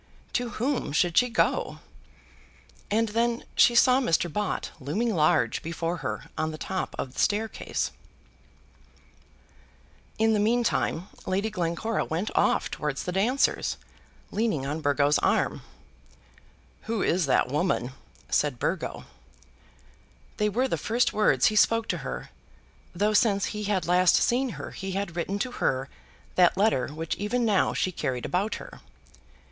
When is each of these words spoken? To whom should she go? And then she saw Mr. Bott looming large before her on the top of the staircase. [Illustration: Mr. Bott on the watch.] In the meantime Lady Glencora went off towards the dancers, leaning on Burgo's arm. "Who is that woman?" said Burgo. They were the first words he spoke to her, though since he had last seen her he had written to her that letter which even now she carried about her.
To 0.33 0.49
whom 0.57 0.93
should 0.93 1.15
she 1.15 1.29
go? 1.29 1.77
And 2.89 3.09
then 3.09 3.43
she 3.55 3.75
saw 3.75 4.01
Mr. 4.01 4.33
Bott 4.33 4.71
looming 4.79 5.13
large 5.13 5.61
before 5.61 5.97
her 5.97 6.23
on 6.35 6.49
the 6.49 6.57
top 6.57 6.95
of 6.97 7.13
the 7.13 7.19
staircase. 7.19 7.91
[Illustration: 10.17 10.17
Mr. 10.17 10.17
Bott 10.17 10.17
on 10.17 10.17
the 10.17 10.17
watch.] 10.17 10.17
In 10.17 10.33
the 10.43 10.49
meantime 10.49 11.09
Lady 11.27 11.49
Glencora 11.51 12.05
went 12.05 12.31
off 12.35 12.71
towards 12.71 13.03
the 13.03 13.11
dancers, 13.11 13.77
leaning 14.31 14.65
on 14.65 14.81
Burgo's 14.81 15.19
arm. 15.19 15.61
"Who 16.89 17.03
is 17.03 17.27
that 17.27 17.49
woman?" 17.49 17.91
said 18.27 18.57
Burgo. 18.57 19.05
They 20.37 20.49
were 20.49 20.67
the 20.67 20.77
first 20.79 21.13
words 21.13 21.45
he 21.45 21.55
spoke 21.55 21.87
to 21.89 21.99
her, 21.99 22.31
though 22.95 23.13
since 23.13 23.45
he 23.53 23.65
had 23.65 23.85
last 23.85 24.15
seen 24.15 24.53
her 24.57 24.71
he 24.71 24.93
had 24.93 25.15
written 25.15 25.37
to 25.37 25.51
her 25.51 25.89
that 26.33 26.57
letter 26.57 26.87
which 26.87 27.15
even 27.17 27.45
now 27.45 27.75
she 27.75 27.91
carried 27.91 28.25
about 28.25 28.55
her. 28.55 28.81